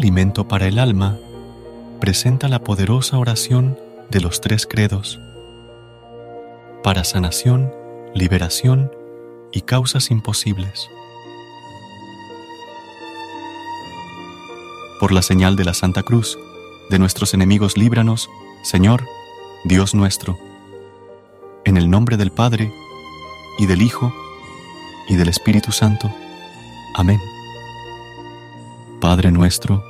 [0.00, 1.18] Alimento para el alma
[2.00, 5.20] presenta la poderosa oración de los tres credos
[6.82, 7.70] para sanación,
[8.14, 8.90] liberación
[9.52, 10.88] y causas imposibles.
[15.00, 16.38] Por la señal de la Santa Cruz,
[16.88, 18.30] de nuestros enemigos líbranos,
[18.62, 19.04] Señor,
[19.64, 20.38] Dios nuestro.
[21.66, 22.72] En el nombre del Padre,
[23.58, 24.14] y del Hijo,
[25.10, 26.10] y del Espíritu Santo.
[26.94, 27.20] Amén.
[28.98, 29.89] Padre nuestro,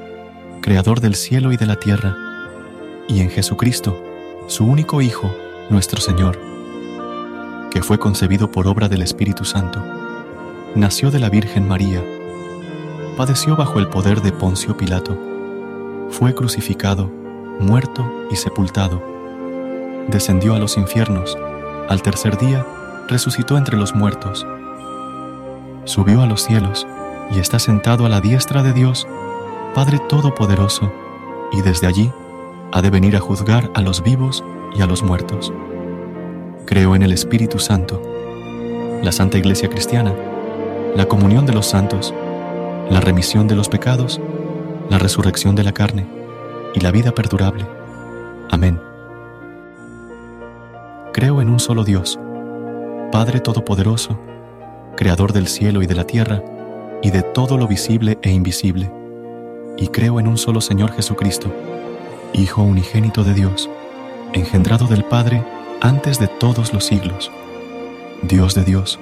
[0.61, 2.15] Creador del cielo y de la tierra,
[3.07, 3.99] y en Jesucristo,
[4.45, 5.35] su único Hijo,
[5.71, 6.39] nuestro Señor,
[7.71, 9.83] que fue concebido por obra del Espíritu Santo,
[10.75, 12.03] nació de la Virgen María,
[13.17, 15.17] padeció bajo el poder de Poncio Pilato,
[16.11, 17.11] fue crucificado,
[17.59, 19.01] muerto y sepultado,
[20.09, 21.39] descendió a los infiernos,
[21.89, 22.63] al tercer día
[23.07, 24.45] resucitó entre los muertos,
[25.85, 26.85] subió a los cielos
[27.31, 29.07] y está sentado a la diestra de Dios,
[29.73, 30.91] Padre Todopoderoso,
[31.53, 32.11] y desde allí
[32.73, 34.43] ha de venir a juzgar a los vivos
[34.75, 35.53] y a los muertos.
[36.65, 38.01] Creo en el Espíritu Santo,
[39.01, 40.13] la Santa Iglesia Cristiana,
[40.93, 42.13] la comunión de los santos,
[42.89, 44.19] la remisión de los pecados,
[44.89, 46.05] la resurrección de la carne
[46.75, 47.65] y la vida perdurable.
[48.49, 48.77] Amén.
[51.13, 52.19] Creo en un solo Dios,
[53.09, 54.19] Padre Todopoderoso,
[54.97, 56.43] Creador del cielo y de la tierra,
[57.01, 58.91] y de todo lo visible e invisible
[59.77, 61.53] y creo en un solo Señor Jesucristo,
[62.33, 63.69] Hijo unigénito de Dios,
[64.33, 65.43] engendrado del Padre
[65.81, 67.31] antes de todos los siglos,
[68.21, 68.99] Dios de Dios,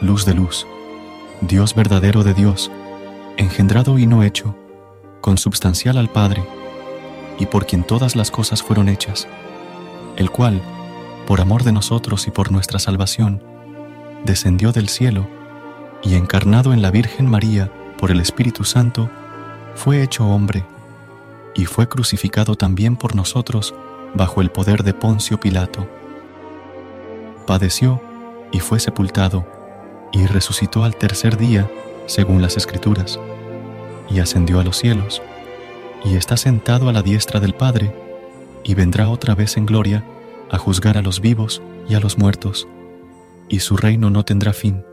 [0.00, 0.66] luz de luz,
[1.42, 2.70] Dios verdadero de Dios,
[3.36, 4.54] engendrado y no hecho,
[5.20, 6.44] consubstancial al Padre,
[7.38, 9.26] y por quien todas las cosas fueron hechas,
[10.16, 10.62] el cual,
[11.26, 13.42] por amor de nosotros y por nuestra salvación,
[14.24, 15.26] descendió del cielo
[16.02, 19.10] y encarnado en la Virgen María por el Espíritu Santo,
[19.74, 20.64] fue hecho hombre
[21.54, 23.74] y fue crucificado también por nosotros
[24.14, 25.86] bajo el poder de Poncio Pilato.
[27.46, 28.00] Padeció
[28.52, 29.46] y fue sepultado
[30.12, 31.68] y resucitó al tercer día
[32.06, 33.18] según las Escrituras,
[34.10, 35.22] y ascendió a los cielos,
[36.04, 37.94] y está sentado a la diestra del Padre,
[38.64, 40.04] y vendrá otra vez en gloria
[40.50, 42.68] a juzgar a los vivos y a los muertos,
[43.48, 44.84] y su reino no tendrá fin.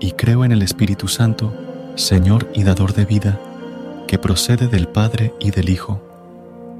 [0.00, 1.52] Y creo en el Espíritu Santo,
[1.96, 3.40] Señor y dador de vida,
[4.06, 6.02] que procede del Padre y del Hijo,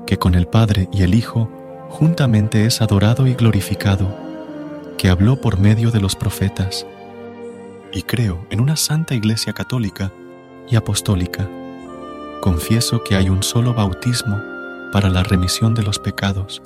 [0.06, 1.49] que con el Padre y el Hijo
[1.88, 4.15] juntamente es adorado y glorificado,
[4.99, 6.87] que habló por medio de los profetas.
[7.94, 10.12] Y creo en una santa Iglesia católica
[10.69, 11.49] y apostólica.
[12.43, 14.38] Confieso que hay un solo bautismo
[14.93, 16.60] para la remisión de los pecados,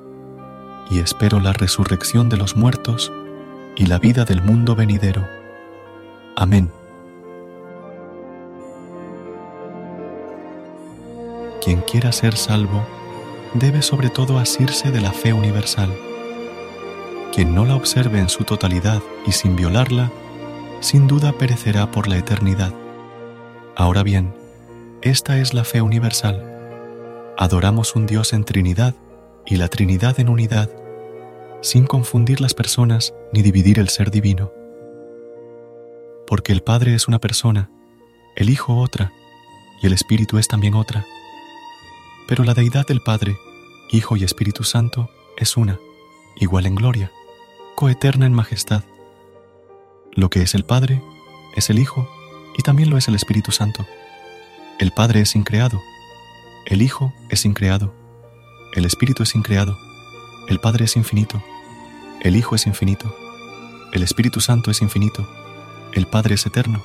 [0.90, 3.12] y espero la resurrección de los muertos
[3.76, 5.24] y la vida del mundo venidero.
[6.34, 6.79] Amén.
[11.60, 12.86] Quien quiera ser salvo
[13.52, 15.94] debe sobre todo asirse de la fe universal.
[17.34, 20.10] Quien no la observe en su totalidad y sin violarla,
[20.80, 22.72] sin duda perecerá por la eternidad.
[23.76, 24.34] Ahora bien,
[25.02, 26.42] esta es la fe universal.
[27.36, 28.94] Adoramos un Dios en Trinidad
[29.44, 30.70] y la Trinidad en unidad,
[31.60, 34.50] sin confundir las personas ni dividir el ser divino.
[36.26, 37.70] Porque el Padre es una persona,
[38.34, 39.12] el Hijo otra,
[39.82, 41.04] y el Espíritu es también otra
[42.30, 43.40] pero la deidad del Padre,
[43.90, 45.80] Hijo y Espíritu Santo es una,
[46.36, 47.10] igual en gloria,
[47.74, 48.84] coeterna en majestad.
[50.12, 51.02] Lo que es el Padre
[51.56, 52.08] es el Hijo
[52.56, 53.84] y también lo es el Espíritu Santo.
[54.78, 55.82] El Padre es increado,
[56.66, 57.92] el Hijo es increado,
[58.74, 59.76] el Espíritu es increado,
[60.46, 61.42] el Padre es infinito,
[62.20, 63.12] el Hijo es infinito,
[63.92, 65.28] el Espíritu Santo es infinito,
[65.94, 66.80] El Padre es eterno,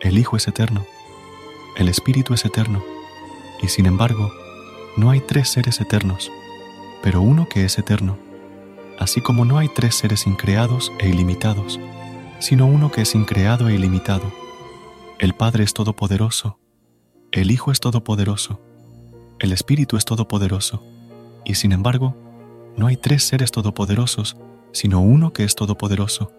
[0.00, 0.86] el Hijo es eterno,
[1.74, 2.80] el Espíritu es eterno,
[3.60, 4.32] y sin embargo,
[4.98, 6.32] no hay tres seres eternos,
[7.04, 8.18] pero uno que es eterno,
[8.98, 11.78] así como no hay tres seres increados e ilimitados,
[12.40, 14.32] sino uno que es increado e ilimitado.
[15.20, 16.58] El Padre es todopoderoso,
[17.30, 18.60] el Hijo es todopoderoso,
[19.38, 20.82] el Espíritu es todopoderoso,
[21.44, 22.16] y sin embargo,
[22.76, 24.36] no hay tres seres todopoderosos,
[24.72, 26.32] sino uno que es todopoderoso.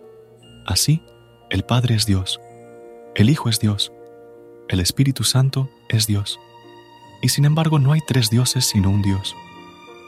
[0.66, 1.02] Así,
[1.50, 2.42] el Padre es Dios,
[3.16, 3.94] el Hijo es Dios,
[4.68, 6.42] el Espíritu Santo es Dios.
[7.22, 9.36] Y sin embargo no hay tres dioses sino un Dios.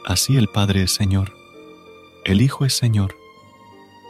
[0.06, 1.34] Así el Padre es Señor,
[2.24, 3.16] el Hijo es Señor,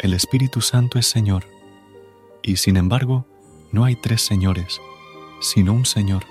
[0.01, 1.47] el Espíritu Santo es Señor.
[2.43, 3.27] Y sin embargo
[3.71, 4.81] no hay tres señores,
[5.41, 6.25] sino un Señor.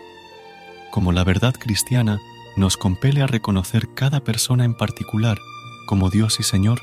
[0.91, 2.19] Como la verdad cristiana
[2.55, 5.39] nos compele a reconocer cada persona en particular
[5.85, 6.81] como Dios y Señor,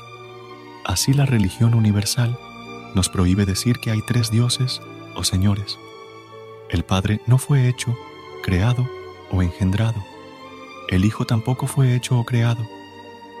[0.85, 2.37] así la religión universal
[2.95, 4.81] nos prohíbe decir que hay tres dioses
[5.15, 5.77] o señores.
[6.69, 7.97] El Padre no fue hecho,
[8.43, 8.89] creado
[9.31, 10.03] o engendrado.
[10.89, 12.67] El Hijo tampoco fue hecho o creado,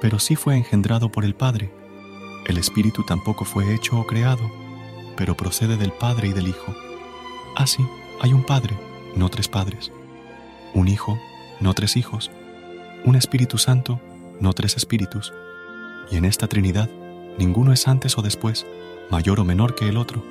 [0.01, 1.71] pero sí fue engendrado por el Padre.
[2.45, 4.49] El Espíritu tampoco fue hecho o creado,
[5.17, 6.75] pero procede del Padre y del Hijo.
[7.55, 7.85] Así,
[8.21, 8.77] hay un Padre,
[9.15, 9.91] no tres padres.
[10.73, 11.19] Un Hijo,
[11.59, 12.31] no tres hijos.
[13.05, 13.99] Un Espíritu Santo,
[14.39, 15.33] no tres espíritus.
[16.11, 16.89] Y en esta Trinidad,
[17.37, 18.65] ninguno es antes o después,
[19.09, 20.23] mayor o menor que el otro,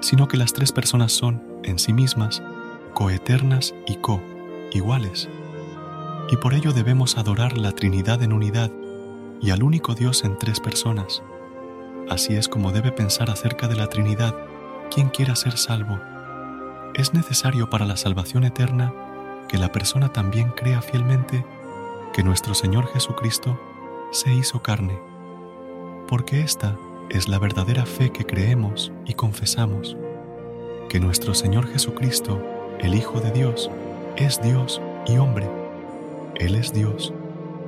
[0.00, 2.42] sino que las tres personas son, en sí mismas,
[2.94, 4.20] coeternas y co,
[4.72, 5.28] iguales.
[6.30, 8.70] Y por ello debemos adorar la Trinidad en unidad
[9.40, 11.22] y al único Dios en tres personas.
[12.08, 14.34] Así es como debe pensar acerca de la Trinidad
[14.94, 16.00] quien quiera ser salvo.
[16.94, 18.92] Es necesario para la salvación eterna
[19.48, 21.44] que la persona también crea fielmente
[22.12, 23.60] que nuestro Señor Jesucristo
[24.10, 24.98] se hizo carne,
[26.08, 26.76] porque esta
[27.10, 29.96] es la verdadera fe que creemos y confesamos,
[30.88, 32.42] que nuestro Señor Jesucristo,
[32.80, 33.70] el Hijo de Dios,
[34.16, 35.48] es Dios y hombre.
[36.36, 37.12] Él es Dios,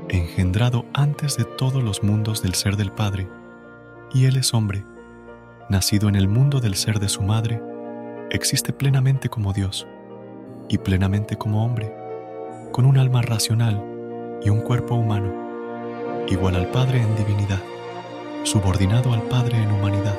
[0.09, 3.29] engendrado antes de todos los mundos del ser del Padre,
[4.13, 4.85] y Él es hombre,
[5.69, 7.63] nacido en el mundo del ser de su madre,
[8.31, 9.87] existe plenamente como Dios
[10.69, 11.95] y plenamente como hombre,
[12.73, 13.83] con un alma racional
[14.43, 15.33] y un cuerpo humano,
[16.29, 17.61] igual al Padre en divinidad
[18.49, 20.19] subordinado al Padre en humanidad.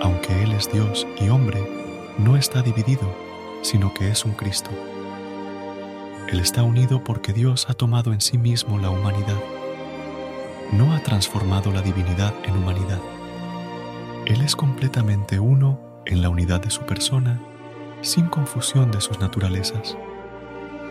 [0.00, 1.60] Aunque Él es Dios y hombre,
[2.18, 3.12] no está dividido,
[3.62, 4.70] sino que es un Cristo.
[6.28, 9.38] Él está unido porque Dios ha tomado en sí mismo la humanidad.
[10.72, 13.00] No ha transformado la divinidad en humanidad.
[14.26, 17.40] Él es completamente uno en la unidad de su persona,
[18.02, 19.96] sin confusión de sus naturalezas.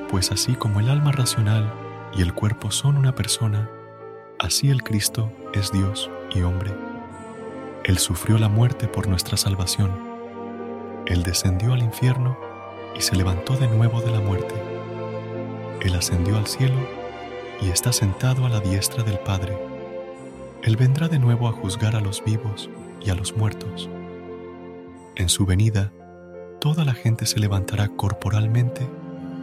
[0.09, 1.71] Pues así como el alma racional
[2.15, 3.69] y el cuerpo son una persona,
[4.39, 6.71] Así el Cristo es Dios y hombre.
[7.83, 9.89] Él sufrió la muerte por nuestra salvación.
[11.07, 12.37] Él descendió al infierno
[12.97, 14.55] y se levantó de nuevo de la muerte.
[15.81, 16.75] Él ascendió al cielo
[17.61, 19.57] y está sentado a la diestra del Padre.
[20.63, 22.69] Él vendrá de nuevo a juzgar a los vivos
[23.01, 23.89] y a los muertos.
[25.15, 25.91] En su venida,
[26.59, 28.88] toda la gente se levantará corporalmente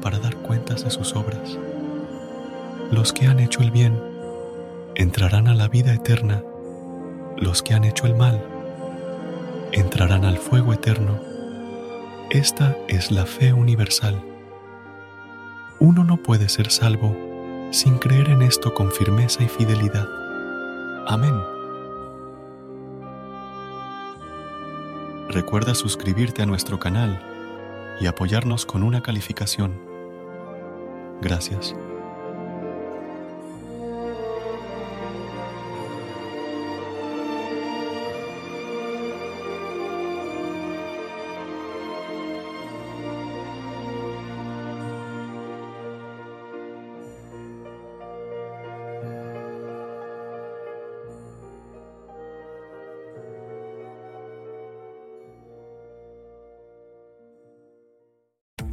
[0.02, 1.58] para dar cuentas de sus obras.
[2.90, 4.00] Los que han hecho el bien
[4.94, 6.42] entrarán a la vida eterna
[7.36, 8.42] los que han hecho el mal,
[9.72, 11.20] entrarán al fuego eterno.
[12.30, 14.20] Esta es la fe universal.
[15.78, 17.16] Uno no puede ser salvo
[17.70, 20.08] sin creer en esto con firmeza y fidelidad.
[21.06, 21.34] Amén.
[25.28, 27.20] Recuerda suscribirte a nuestro canal
[28.00, 29.78] y apoyarnos con una calificación.
[31.20, 31.74] Gracias.